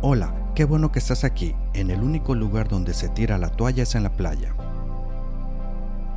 [0.00, 3.82] Hola, qué bueno que estás aquí, en el único lugar donde se tira la toalla
[3.82, 4.54] es en la playa.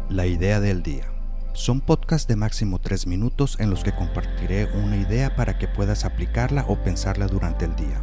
[0.07, 1.11] La idea del día.
[1.53, 6.05] Son podcasts de máximo 3 minutos en los que compartiré una idea para que puedas
[6.05, 7.99] aplicarla o pensarla durante el día.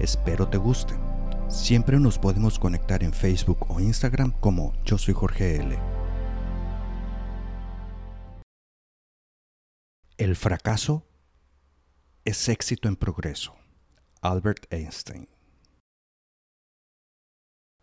[0.00, 0.94] Espero te guste.
[1.46, 5.78] Siempre nos podemos conectar en Facebook o Instagram como Yo soy Jorge L.
[10.16, 11.06] El fracaso
[12.24, 13.54] es éxito en progreso.
[14.28, 15.26] Albert Einstein.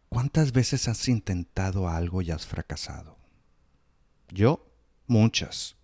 [0.10, 3.18] ¿Cuántas veces has intentado algo y has fracasado?
[4.30, 4.72] Yo,
[5.08, 5.76] muchas.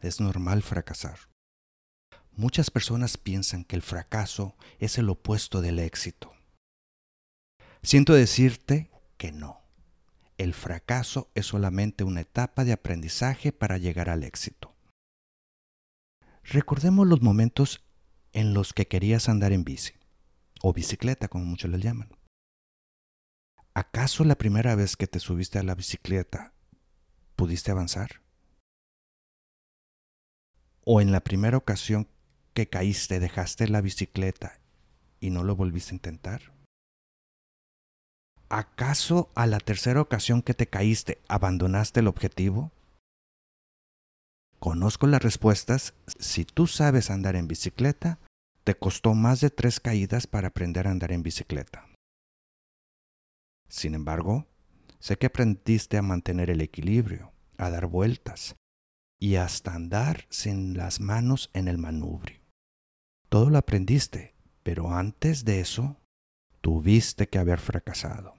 [0.00, 1.18] Es normal fracasar.
[2.32, 6.34] Muchas personas piensan que el fracaso es el opuesto del éxito.
[7.82, 9.62] Siento decirte que no.
[10.36, 14.74] El fracaso es solamente una etapa de aprendizaje para llegar al éxito.
[16.42, 17.82] Recordemos los momentos
[18.34, 19.94] en los que querías andar en bici,
[20.60, 22.08] o bicicleta como muchos le llaman.
[23.72, 26.52] ¿Acaso la primera vez que te subiste a la bicicleta
[27.36, 28.20] pudiste avanzar?
[30.84, 32.08] ¿O en la primera ocasión
[32.52, 34.60] que caíste dejaste la bicicleta
[35.20, 36.52] y no lo volviste a intentar?
[38.48, 42.70] ¿Acaso a la tercera ocasión que te caíste abandonaste el objetivo?
[44.60, 45.94] Conozco las respuestas.
[46.18, 48.18] Si tú sabes andar en bicicleta,
[48.64, 51.86] te costó más de tres caídas para aprender a andar en bicicleta.
[53.68, 54.46] Sin embargo,
[54.98, 58.56] sé que aprendiste a mantener el equilibrio, a dar vueltas
[59.20, 62.40] y hasta andar sin las manos en el manubrio.
[63.28, 66.00] Todo lo aprendiste, pero antes de eso,
[66.60, 68.34] tuviste que haber fracasado.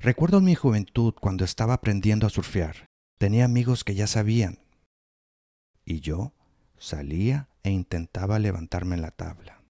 [0.00, 2.86] Recuerdo en mi juventud cuando estaba aprendiendo a surfear.
[3.18, 4.58] Tenía amigos que ya sabían.
[5.84, 6.32] Y yo
[6.78, 9.62] salía e intentaba levantarme en la tabla.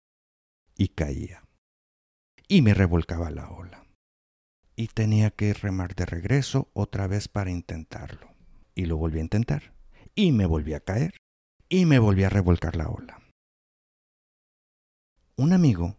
[0.77, 1.45] Y caía.
[2.49, 3.87] Y me revolcaba la ola.
[4.77, 8.35] Y tenía que remar de regreso otra vez para intentarlo.
[8.75, 9.75] Y lo volví a intentar.
[10.15, 11.17] Y me volví a caer.
[11.69, 13.23] Y me volví a revolcar la ola.
[15.37, 15.97] Un amigo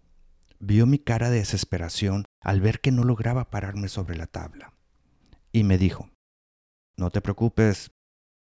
[0.59, 4.73] vio mi cara de desesperación al ver que no lograba pararme sobre la tabla.
[5.51, 6.09] Y me dijo,
[6.95, 7.91] no te preocupes,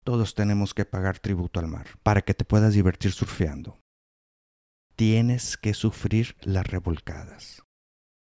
[0.04, 3.78] todos tenemos que pagar tributo al mar para que te puedas divertir surfeando.
[4.96, 7.62] Tienes que sufrir las revolcadas.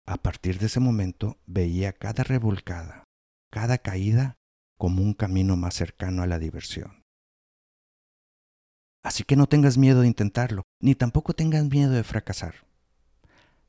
[0.06, 3.04] A partir de ese momento veía cada revolcada,
[3.50, 4.34] cada caída,
[4.78, 7.02] como un camino más cercano a la diversión.
[9.02, 12.66] Así que no tengas miedo de intentarlo, ni tampoco tengas miedo de fracasar.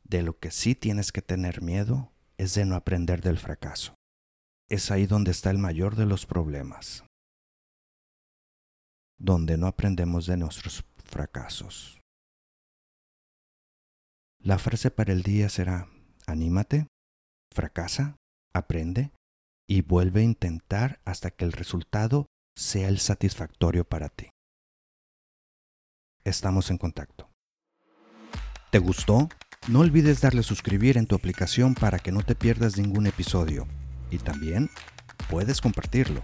[0.04, 3.96] De lo que sí tienes que tener miedo es de no aprender del fracaso.
[4.70, 7.06] Es ahí donde está el mayor de los problemas
[9.18, 12.02] donde no aprendemos de nuestros fracasos.
[14.40, 15.88] La frase para el día será,
[16.28, 16.88] anímate,
[17.54, 18.18] fracasa,
[18.54, 19.12] aprende
[19.68, 24.30] y vuelve a intentar hasta que el resultado sea el satisfactorio para ti.
[26.24, 27.30] Estamos en contacto.
[28.72, 29.30] ¿Te gustó?
[29.68, 33.68] No olvides darle suscribir en tu aplicación para que no te pierdas ningún episodio.
[34.12, 34.70] Y también
[35.30, 36.24] puedes compartirlo.